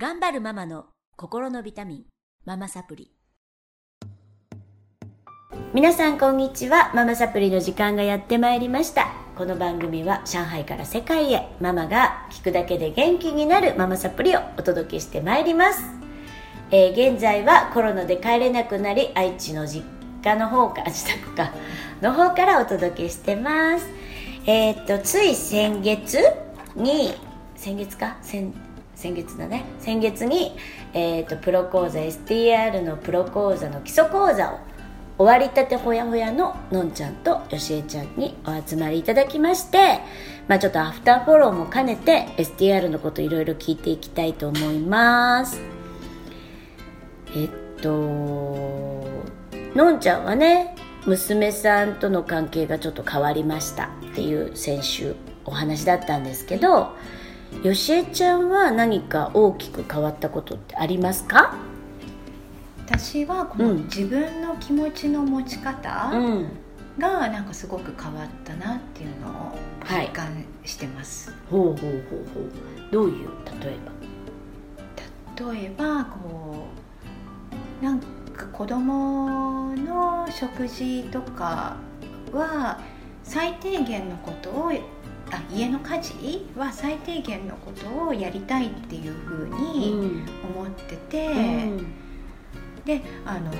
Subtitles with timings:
[0.00, 2.04] 頑張るママの心のビタミン、
[2.46, 3.12] ママサプリ。
[5.74, 6.90] 皆さんこんにちは。
[6.94, 9.12] ママサプリの時間がやってまいりました。
[9.36, 15.82] この番組は上海から世界へママが聞くだけで元気になるママサプリをお届けしてまいります。
[16.70, 19.84] えー現在はコロナで帰れなくなり愛知の実
[20.24, 21.52] 家の方か自宅か
[22.00, 23.86] の方からお届けしてます
[24.46, 26.16] えーっとつい先月
[26.74, 27.12] に
[27.54, 28.16] 先月か？
[28.22, 28.54] 先
[29.00, 30.54] 先月だね先月に、
[30.92, 34.58] えーっとプロ講座 STR のプロ講座の基礎講座を
[35.16, 40.00] 終わりたてほやほやののんちゃんとよしえちゃんにお集まりいただきまして、
[40.48, 45.60] まあちょっとアフターフォローも兼ねて STR のこといろいろ聞いていきたいと思います。
[47.34, 47.48] えっ
[47.82, 47.90] と、
[49.74, 50.74] のんちゃんはね、
[51.06, 55.14] 娘さんとの関係がちょっと変わりましたっていう先週
[55.44, 56.94] お話だったんですけど、
[57.62, 61.54] よしえちゃんは何か大きく変わったことってありますか？
[62.86, 63.84] 私はこのうん。
[63.84, 66.48] 自分の気持ちの持ち方うん。
[66.98, 69.32] がなんかすごく変わったなっていうのを
[69.84, 72.90] はい実感してます、ほうほうほうほう。
[72.90, 73.28] どういう？
[73.62, 73.78] 例え
[75.54, 76.66] 例えばこ
[77.80, 81.76] うなんか子供の食事とか
[82.32, 82.80] は
[83.22, 84.72] 最低限のことを
[85.32, 90.26] あ家の家事は最低限のことをやりたいっていうふうばにん。
[90.56, 91.30] 思ってて、う
[91.76, 91.86] ん。
[92.84, 93.50] であの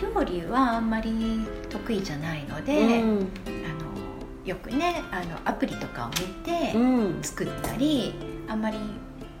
[0.00, 3.28] 料理はあんまり得意じゃないので、うん。
[3.46, 3.94] あの
[4.44, 6.14] よくねあのアプリとかを見
[6.44, 7.22] てうん。
[7.22, 8.14] 作ったり、
[8.48, 8.78] あんまり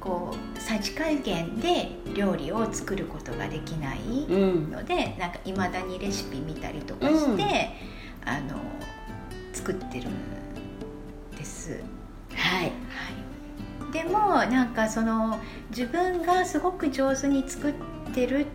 [0.00, 4.70] こうさじ加減で料理を作ることができないうん。
[4.70, 8.28] のでなんかいまだにレシピ見たりとかして、うん。
[8.28, 8.58] あの
[9.52, 10.53] 作ってるんです。
[12.34, 12.64] はい。
[12.64, 12.68] は
[13.90, 15.38] い、でもなんかその
[15.70, 17.74] 自分がすごく上手に作っ
[18.14, 18.46] てる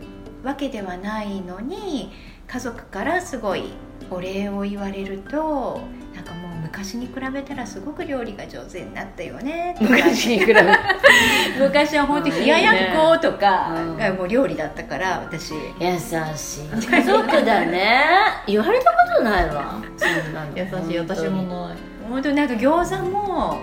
[0.43, 2.11] わけではないのに
[2.47, 3.73] 家族からすごい
[4.09, 5.81] お礼を言われると
[6.16, 10.63] なんかもう昔に比べたらすごく料理が上手になったよね昔に比べて。
[11.59, 13.69] 昔は本当冷ややっことか
[14.17, 15.53] もう料理だったから私。
[15.79, 16.88] 優しい。
[16.88, 18.03] 家族だね。
[18.47, 19.81] 言われたことないわ。
[19.97, 20.51] そんなの。
[20.57, 20.97] 優しい。
[20.97, 21.78] 私もない
[22.09, 23.59] 本当なんか餃子も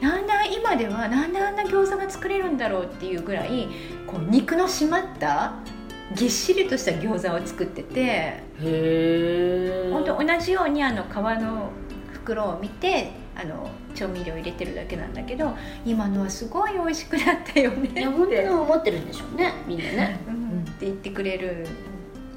[0.00, 3.68] なんで今ではなんであんな餃子が作れるんだろうっていうぐらい
[4.06, 5.54] こう肉の締まった
[6.14, 11.70] ぎっしりとした餃子を作っててへえ本当同じようにあの皮の
[12.12, 15.54] 袋を見てあの調味料入れてるだけなんだけど
[15.84, 18.00] 今のはすごい美味しくなったよねって。
[18.00, 20.20] いや本当に思ってるんでしょうねみんなね。
[20.26, 20.60] うん。
[20.60, 21.66] って言ってくれる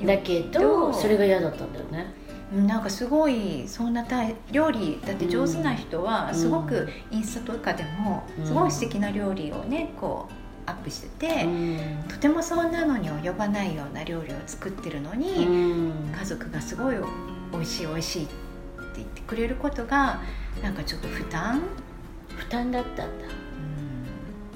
[0.04, 2.14] だけどそれが嫌だったんだよね。
[2.16, 2.21] うん
[2.52, 8.46] なんかすごいそんな大料理だって上手な人はすごくインスタとかでもうん。
[8.46, 12.04] すごい素敵な料理をねこうアップしてて、うん。
[12.10, 16.14] とてもそんなのに及ばないような料理を作ってるのに、うん。
[16.18, 16.96] 家族がすごい
[17.52, 18.34] 美味しい美味しいって
[18.98, 20.22] 言ってくれることが
[20.62, 21.62] なんかちょっと負担、
[22.36, 23.28] 負担だったんだ。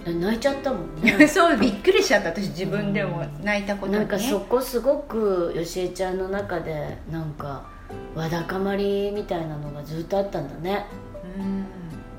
[0.05, 1.25] 泣いちゃったもんね。
[1.27, 2.29] そうびっくりしちゃった。
[2.29, 7.74] 私自分でも泣いたことに、ね、なんかそこすごくよしえちゃんの中でなんか
[8.15, 10.85] わだかまりみたいなのがずっとあったんだね。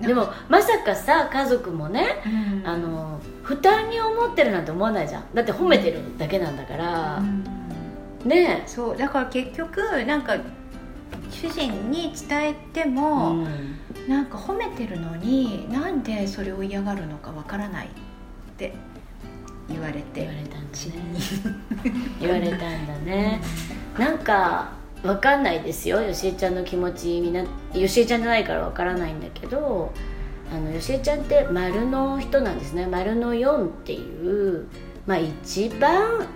[0.00, 0.06] うん。
[0.06, 2.66] でもまさかさ家族もねうん。
[2.66, 5.24] あの負担に思ってるなんて思わないじゃん。
[5.34, 7.44] だって褒めてるだけなんだから、うん。
[8.28, 8.96] ねそう。
[8.96, 10.36] だから結局なんか
[11.30, 13.76] 主人に伝えてえ、も、うん。
[14.08, 17.90] なんか褒めてるのになんでそれを嫌がるのかわからないっ
[18.56, 18.74] て
[19.68, 20.20] 言われて。
[20.20, 21.02] 言われたんだちね。
[22.20, 23.40] 言われたんだね。
[23.98, 24.75] なんか
[25.06, 26.00] わかんないですよ。
[26.00, 27.44] よしえちゃんの気持ちにな
[27.74, 29.92] よしえちゃんじゃないからわからないんだけど
[30.52, 32.86] あのよしえちゃんって丸の人なんですね。
[32.86, 34.66] 丸の4っていう
[35.06, 36.26] まあ一番、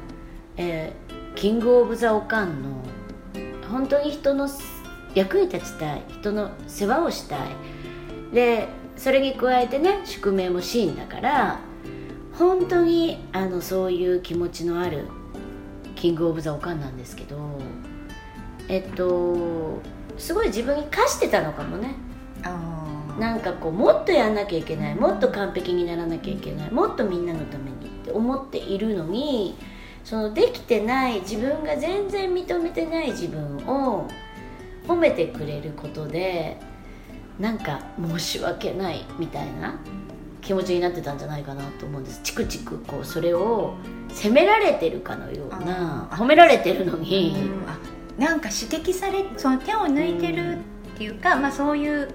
[0.56, 2.82] えーキングオブザオカンの
[3.70, 4.48] 本当に人の
[5.14, 6.02] 役に立ちたい。
[6.08, 7.40] 人の世話をしたい。
[8.34, 11.60] でそれに加えてね宿命もシーンだから
[12.34, 15.06] 本当にあのそういう気持ちのある
[15.94, 17.38] キングオブザオカンなんですけど
[18.68, 19.80] えっと
[20.18, 21.94] すごい自分に課してたのかもね。
[23.18, 29.56] なんかこうもっとやんなきゃいけないもっと完璧にならなきゃいけないもっとみんなのためにって思っているのに
[30.04, 34.08] そのできてない自分が全然認めてない自分を
[34.88, 36.58] 褒めてくれることで
[37.38, 39.78] なんか申し訳ないみたいな
[40.40, 42.20] 気持ちになってたんじゃないかなと思うんです。
[42.22, 43.74] チクチクこうそれを
[44.08, 47.68] 責められてるかのような褒められてるのに、うん。
[47.68, 47.78] あ
[48.20, 52.08] なんか指摘されその手を抜いてるっていうか、まあ、そういう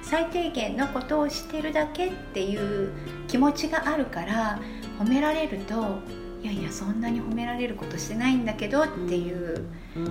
[0.00, 2.92] 最低限のことをしてるだけっていう
[3.26, 4.60] 気持ちがあるから
[5.00, 5.98] 褒められると
[6.44, 9.66] いやいやそんなに褒められることしてないんだけどっていう、
[9.96, 10.04] うん。
[10.04, 10.08] う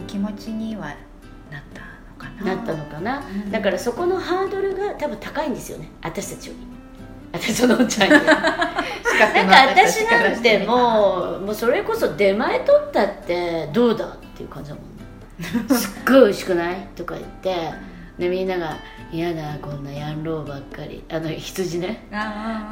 [0.00, 0.88] ん気持ちには
[1.50, 2.56] なったのかな。
[2.56, 3.50] なったのかな、うん。
[3.50, 5.90] だからそこのハードルが多分高いんですよね。
[6.02, 6.66] 私たちより。
[7.32, 14.84] 私そのおっちゃんより なんか私なんてもうもうそれこそ出前取ったってどうだっていう感じだもん
[15.68, 15.74] ね。
[15.74, 16.88] すっごい美味しくない？
[16.96, 17.72] とか言って
[18.18, 18.76] でみんなが
[19.10, 22.06] 「嫌だこんなヤンローばっかり」あの羊ね。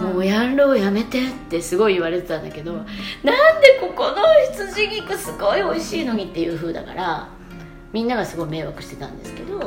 [0.00, 0.76] もうヤンロー。
[0.76, 2.86] やめてってすごい言われてたんだけどなんで
[3.80, 4.16] ここの
[4.52, 7.28] 羊肉すごい美味しいのにっていう風だから
[7.92, 9.58] みんながすごい迷惑してたんですけど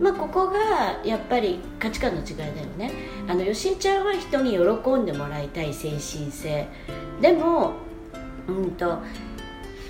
[0.00, 0.58] まあここが
[1.04, 2.90] やっぱり価値観の違いだよね。
[3.28, 6.66] あの吉井ちゃんは人に喜んでもらいたい精神性。
[7.20, 7.74] でも
[8.48, 8.98] うんと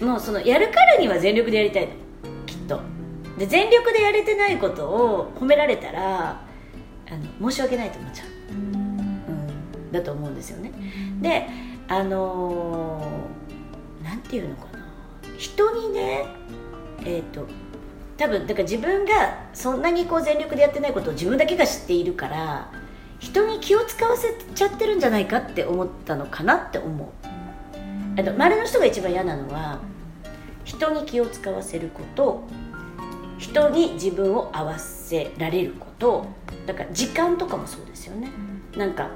[0.01, 1.93] もうそのやるからには全力でやりたいの。
[2.47, 2.81] きっと。
[3.39, 8.29] で全力でやれてないことを褒められたらあの申し訳ないと思っちゃう。
[8.53, 10.73] うん、だと思うんですよね。
[11.21, 11.49] で
[11.89, 13.35] あのー
[14.35, 14.85] ていうのかな。
[15.39, 16.27] 人にね
[17.05, 17.47] えっ、と
[18.17, 19.13] 多分だから自分が
[19.53, 22.71] そんなにこう全力でやってないことを自分だけが知っているから
[23.19, 27.24] 人に気を使わせちゃってるんじゃないかって思ったのかなって思う。
[28.17, 29.81] あの周りの人が一番嫌なのは
[30.65, 32.45] 人に気を使わせること
[33.39, 36.27] 人に自分を合わせられること。
[36.67, 38.31] だから時間とかもそうですよね。
[38.77, 39.11] なんか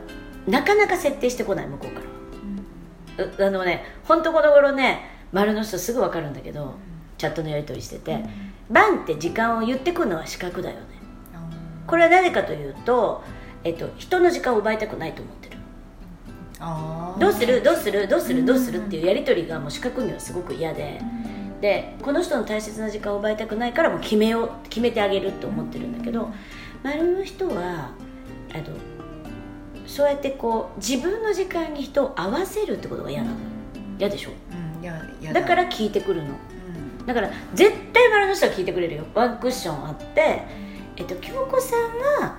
[0.46, 2.00] なかなか設定してこない向こうか
[3.16, 3.24] ら。
[3.24, 5.00] うあのね本当この頃ね
[5.32, 6.74] 丸の人すぐ分かるんだけど
[7.16, 8.24] チャットのやり取りしてて
[8.70, 10.82] 「バン」って時間を言ってくるのは視覚だよね。
[11.86, 13.22] これはなぜかというと、
[13.64, 15.47] えっと、人の時間を奪いたくないと思って
[17.20, 17.62] どうする？
[17.62, 18.08] どうする？
[18.08, 18.36] どうすうん。
[18.38, 21.00] るどうするっていうやり取りがもう視覚にはすごく嫌で。
[21.60, 26.30] でこの人の大切な時間を奪いたくないからもう決めよう決めてあげるって思ってるんだけど
[26.84, 27.90] 丸の人は
[28.54, 28.64] あの
[29.84, 33.36] そうやってこう自分の時間に人を合わせるってことが嫌なの。
[33.98, 34.30] 嫌でしょ？
[34.76, 35.44] うんいややだ。
[35.44, 36.28] から聞いてくるの。
[36.28, 37.06] うん。
[37.06, 39.04] だから絶対丸の人は聞いてくれるよ。
[39.14, 40.42] ワンクッションあって
[40.96, 41.80] えっと京子さん
[42.22, 42.38] は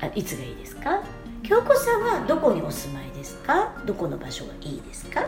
[0.00, 1.02] あいつがいいですか？
[1.44, 3.72] 京子さんはどこにお住まいですか？
[3.86, 5.22] どこの場所がいいですか？
[5.22, 5.24] っ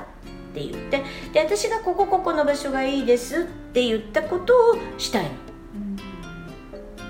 [0.55, 1.03] て言って
[1.33, 5.31] で私がここここの場所がいいですって言ったことをしたいの。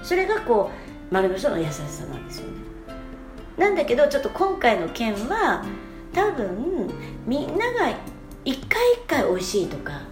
[0.04, 0.70] それがこ
[1.10, 2.52] う丸の人の優しさなんですよね。
[3.58, 5.64] なんだけどちょっと今回の件は
[6.12, 6.88] 多分
[7.26, 7.90] みんなが
[8.44, 10.02] 一回一回美味しいとか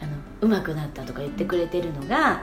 [0.00, 2.42] あのうまくなったとか言ってくれてるのが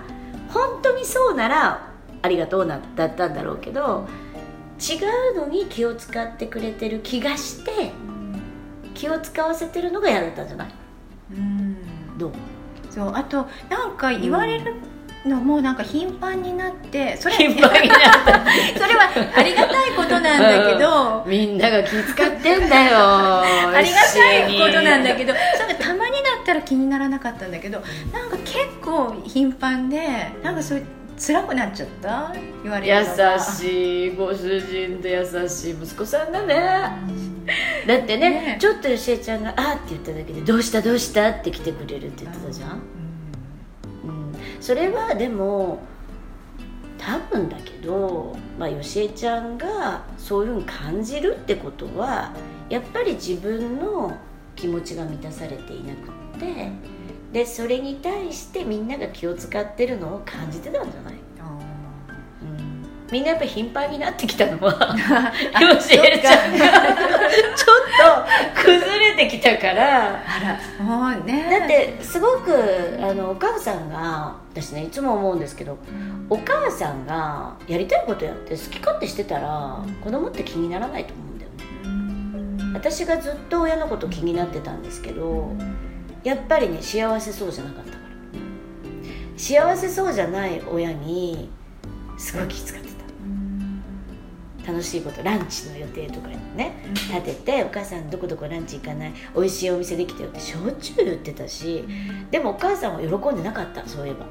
[0.49, 4.07] 本当にそうならありがとうなだったんだろうけど
[4.79, 4.95] 違
[5.33, 7.91] うのに気を使ってくれてる気がして
[8.93, 10.67] 気を使わせてるのが嫌だったんじゃない？
[11.33, 11.77] うん。
[12.17, 12.31] どう？
[12.89, 14.73] そうあとなんか言われる
[15.25, 18.45] のもなんか頻繁になってそれ頻繁になった
[18.79, 22.97] それはありがたいことなんだけど、 みんなが気使ってんだよ。
[22.97, 23.41] あ
[23.75, 27.81] ありがたいことなんだけどそれがたまにだったら気にならなかったんだけど
[28.13, 30.85] なんか結構頻繁でなんかそういう
[31.17, 32.33] 辛くなっちゃった？
[32.63, 32.95] 言われ優
[33.39, 36.55] しいご主人で優しい息子さんだね。
[37.87, 38.57] だってねね。
[38.59, 42.79] ちょっとよしえちゃんが「あ」って言っただけで「どうしたどうした?」って来てくれるって言ってたじゃん、うん、
[44.59, 45.79] それはでも
[46.97, 52.33] 多分だけど、まあ、よしえちゃんがそういうふうに感じるってことは
[52.69, 54.17] やっぱり自分の
[54.57, 56.69] 気持ちが満たされていなくって
[57.31, 64.71] でそれに対してみんなが気を使ってるのを感じてたんじゃない、うん、みんなやっぱり頻繁になってきたのは
[65.61, 66.67] よしえちゃんが
[67.55, 67.87] ちょっ
[68.55, 70.23] と崩れてきたから。
[70.25, 71.47] あらもうね。
[71.59, 75.77] だってすごくあのお母さんが私ねいつも思うんですけど
[76.29, 82.73] お母さんがやりたいことやって好き勝手してたら子供って気にならないと思うんだよね。
[82.73, 85.51] 私がずっと親のこと気になってたんですけど
[86.27, 88.03] やっぱりね幸せそうじゃなかったから。
[89.37, 91.49] 幸せそうじゃない親に
[92.17, 92.89] すごい気遣って
[94.65, 94.71] た。
[94.73, 101.85] 楽しいことランチの予定とかね立ててお母さんどこどこランチ行かない美味しいお店できたよってしょっちゅう言ってたし
[102.29, 104.25] でもお母さんは喜んでなかったそういえば。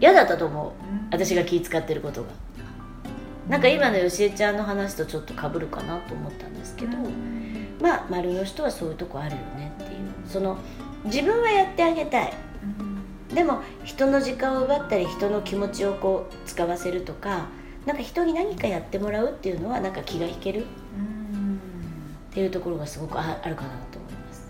[0.00, 0.72] 嫌だったと思う。
[1.12, 2.28] 私が気使ってることが。
[3.48, 6.96] なんか今のよしえちゃんの話とちょっとかぶるかなと思ったんですけど、
[7.80, 9.98] まあ丸の人はそういうとこあるよねっていう。
[10.26, 10.58] その
[11.04, 12.32] 自分はやってあげたい。
[13.34, 17.46] でも人の時間を奪ったり人の気持ちをこう使わせるとか
[17.84, 20.64] なんか人に何かやってもらうっていうのはなんか気が引ける。
[20.64, 24.48] っていうところがすごくああるかなと思います。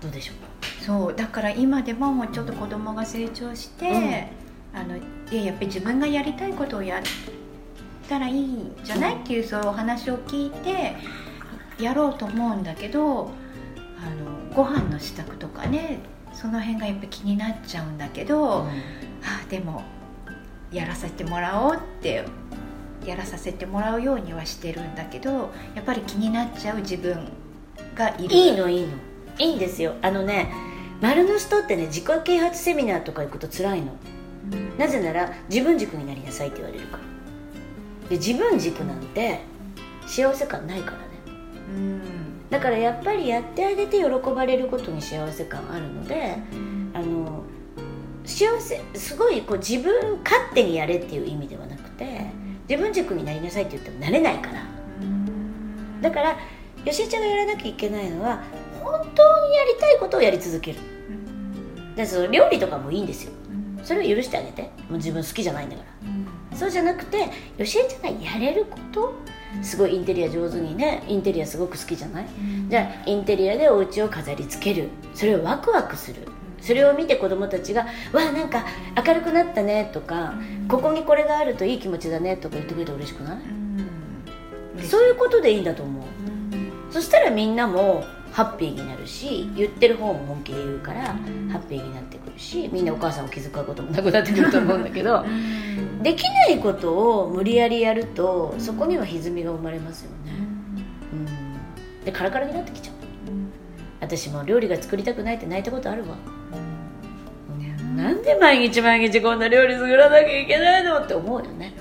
[0.00, 0.48] どうでしょうか？
[0.84, 4.28] そうだから今でももうちょっと子供が成長して、
[4.74, 5.00] あのい
[5.36, 7.02] ややっぱり自分がやりたいことをやっ
[8.08, 9.16] たらいいんじゃない？
[9.16, 10.96] っていうそういうお話を聞いて
[11.78, 13.30] やろうと思うんだけどあの
[14.54, 16.00] ご飯の支度とかね
[16.32, 18.66] その辺がやっぱ気になっちゃうんだけど、あ
[19.50, 19.82] でも
[20.72, 22.24] やらせてもらおうって
[23.04, 27.28] やらさせてもらうようにはしてるんだけどやっぱり気になっちゃう自分
[27.94, 28.34] がいる。
[28.34, 28.88] いいのいいの。
[29.38, 29.94] いいんですよ。
[30.02, 30.52] あのね
[31.00, 33.92] 丸の人ってね自己啓発セミナーとか行くと辛いの。
[34.52, 34.78] うん。
[34.78, 37.02] なぜなら自分軸になりなさいって言われるから。
[38.08, 39.40] で自分軸なんて
[40.06, 41.02] 幸せ感ないからね。
[41.76, 42.21] うん
[42.52, 46.36] だからやっぱりやってあげて喜ばれることに幸せ感あるので
[46.92, 47.44] あの
[48.26, 52.26] 幸せすごいこう自分勝手にやれっていう意味ではなくて
[52.68, 54.62] 自分軸になりなさいって言ってもなれないから。
[56.02, 56.36] だから
[56.84, 58.42] 吉井ちゃんがやらなきゃいけないのは
[58.82, 60.78] 本当にやりたいことをやり続ける。
[61.96, 63.32] でその料理とかもいいんですよ。
[63.82, 64.62] それを許してあげて。
[64.62, 65.82] もう自分好きじゃないんだか
[66.50, 66.56] ら。
[66.58, 69.14] そうじゃなくて吉江ちゃんがやれること
[69.62, 72.26] すごいインテリア上手にねインテリアすごく好きじゃない？
[72.68, 74.88] じゃあインテリアでお家を飾り付ける。
[75.14, 76.22] それをワクワクする。
[76.60, 78.64] それを見て子供たちが「わあなんか
[79.04, 80.34] 明るくなったね」とか
[80.68, 83.38] 「ここにこれがあるといい気持ちだね」とか言ってくれて嬉しくない？
[84.86, 86.04] そういうことでいいんだと思う。
[86.92, 91.12] そしたらみんなもハッピーになるし言ってる方も本気で言うからハ
[91.58, 95.24] ッピーになってくるしみんなお母さんを気遣うこともなくなってくると思うんだけど
[96.02, 100.32] できないことを無理やりやるとそこには歪みが生まれますよね、
[101.12, 102.94] うん、でカラカラになってきちゃう。
[104.00, 106.16] 私も料理が作りたくないって泣いたことあるわ、
[107.40, 107.96] うん。
[107.96, 111.72] なんで毎日毎日こんな料理作らなきゃいけないのって思うよね。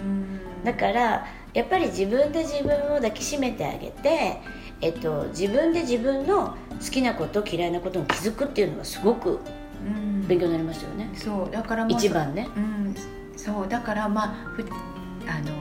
[0.63, 4.39] だからやっぱり自分で自分を抱きしめてあげて、
[4.82, 9.40] えっと、自分で自分の好きなこと嫌いなことに気づくっていうのがすごく
[10.28, 12.48] 勉強になりましたよね、そうだから一番ね。
[12.56, 12.96] うん。
[13.38, 14.66] そうだからまあふ
[15.28, 15.52] あの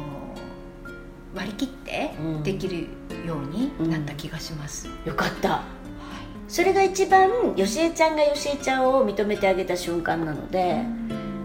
[1.35, 2.43] 割り切ってうん。
[2.43, 2.87] できる
[3.27, 5.63] ようになった気がします、よかった。
[6.49, 10.83] それが一番よしえちゃんがよしえちゃんを認めてあげた瞬間なので、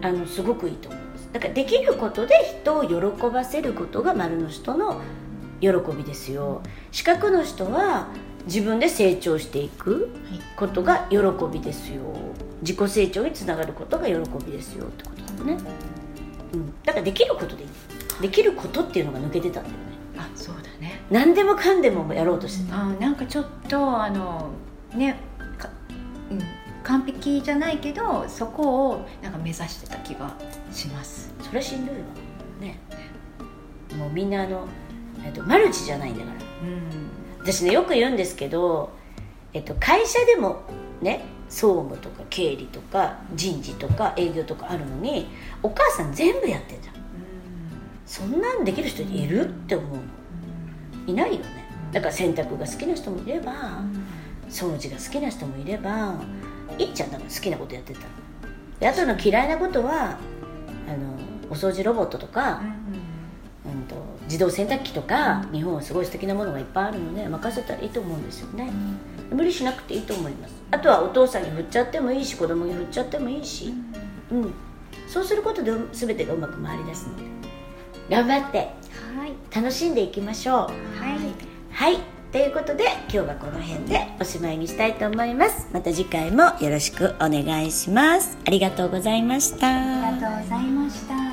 [0.01, 1.29] あのすごくいいと思います。
[1.34, 5.01] だからできることで人を喜ばせることが丸の人の
[5.65, 6.62] 喜びですよ。
[6.91, 8.07] 四角の人は
[8.45, 11.17] 自分で成長していくはいことが喜
[11.51, 12.01] びですよ。
[12.62, 14.86] 自己成長につながることが喜びですよ。
[14.86, 15.63] ってことだよね、
[16.53, 17.69] うん、だからできることでいい。
[18.22, 19.81] できることっていうのが抜けてたんだよね。
[20.17, 21.01] あそうだね。
[21.10, 22.81] 何でもかんでもやろうとしてた。
[22.81, 24.50] あなんかちょっとあの
[24.93, 25.17] ね
[25.57, 25.69] か、
[26.31, 26.41] うん、
[26.84, 30.34] 完璧じゃないけどそこをなんか目指してた気が
[30.72, 31.34] します。
[31.41, 32.01] それはしんどいわ。
[32.62, 32.79] ね。
[33.98, 34.67] もうみんなあの、
[35.25, 36.38] えっと、マルチじゃないんだから。
[36.38, 36.41] うん。
[37.41, 38.91] 私ねよく言うんですけど、
[39.53, 40.62] えっと、会社でも
[41.01, 45.27] ね総務とか経理とか人事とか営業とかあるのに
[45.62, 46.96] お母さん全部やってんじゃん。
[48.05, 50.01] そんなんできる人いるって思うの。
[51.08, 51.65] いないよね。
[51.91, 53.82] だから洗濯が好きな人もいれば
[54.50, 56.15] 掃除が好きな人もいれば
[56.77, 58.01] いっちゃんだから好きなことやってた。
[58.79, 60.17] であとの嫌いなことは
[60.88, 61.15] あの
[61.50, 62.84] お掃除ロボットとか、うん、と
[64.25, 68.72] 自動洗濯機とか、日本はすごい素敵なものがいっぱいあるので任せたらいいと思うんですよね。
[69.32, 70.53] 無理しなくていいと思います。
[70.72, 73.74] あとはお父さんに振っちゃってもいいし子供に振っちゃってもいいし、
[74.32, 74.53] うん、
[75.08, 77.24] そうすることで全てがうまく回り出すので。
[78.10, 78.58] 頑張って。
[78.58, 78.65] は
[79.25, 79.34] い。
[79.55, 80.58] 楽しんでいきましょう。
[80.58, 80.72] はい。
[81.72, 82.15] はい。
[82.32, 85.70] ということで今日はこの辺でおしまいにしたいと思います。
[85.72, 88.38] また次回もよろしくお願いします。
[88.46, 89.67] ありがとうございました。
[89.67, 91.25] ありがとうございました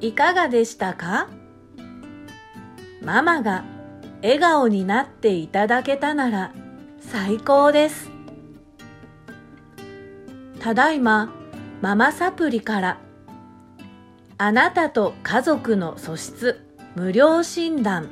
[0.00, 1.28] いかがでしたか？
[3.02, 3.64] ママが
[4.22, 6.52] 笑顔になっていただけたなら
[7.00, 8.10] 最高です。
[10.60, 11.32] ただいま
[11.80, 12.98] ママサプリから
[14.36, 18.08] あなたと家族の素質無料診断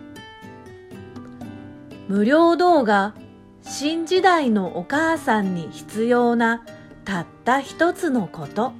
[2.08, 3.14] 無料動画
[3.62, 6.64] 新時代のお母さんに必要な
[7.04, 8.72] たった一つのこと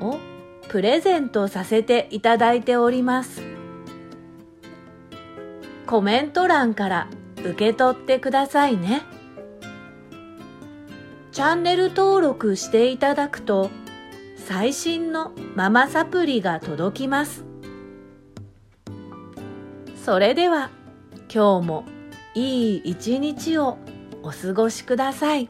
[0.00, 0.18] を
[0.74, 3.42] プレゼントさせていただいております。
[5.86, 9.02] コメント欄から受け取ってくださいね。
[11.30, 13.70] チャンネル登録していただくと
[14.36, 17.44] 最新のママサプリが届きます。
[20.04, 20.70] それでは
[21.32, 21.84] 今日も
[22.34, 23.78] いい一日を
[24.24, 25.48] お過ごしください。